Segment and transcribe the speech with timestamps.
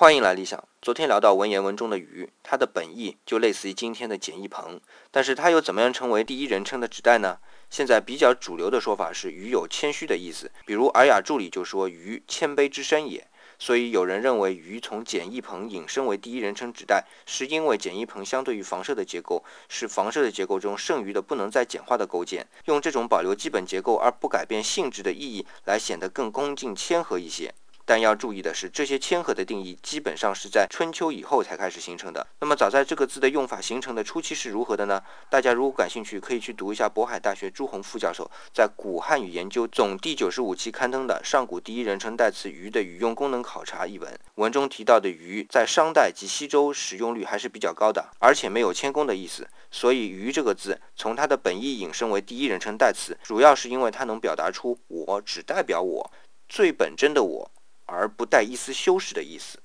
[0.00, 0.66] 欢迎来理想。
[0.80, 4.80] 昨天聊到文言文中的“鱼”，它的本意就类似于今天的简易棚，
[5.10, 7.38] 但是它又怎么样成为第一人称的指代呢？
[7.68, 13.28] 现在比较主流的说法是“鱼”有谦虚的意思，比如《尔雅注》里就说“鱼，谦卑之身也”。
[13.60, 27.52] 所以有人认为“鱼”从简易棚引申为第一人称指代，是因为简易棚相对于房舍的结构是房舍的结构中剩余的不能再简化的构件，用这种保留基本结构而不改变性质的意义来显得更恭敬谦和一些。
[27.90, 32.24] 但要注意的是，这些谦和的定义基本上是在春秋以后才开始形成的。
[32.38, 35.02] 那么，早在这个字的用法形成的初期是如何的呢？
[35.28, 44.16] 大家如果感兴趣，可以去读一下渤海大学朱红副教授在《古汉语研究总》第九十五期刊登的《上古第一人称代词‘鱼’的语用功能考察》一文。
[44.36, 49.48] 文中提到的‘鱼’在商代及西周使用率还是比较高的，而且没有谦恭的意思。
[49.72, 56.08] 所以‘鱼’这个字从它的本意引申为第一人称代词，主要是因为它能表达出我只代表我
[56.48, 57.50] 最本真的我。
[57.90, 59.58] 而不带一丝修饰的意思。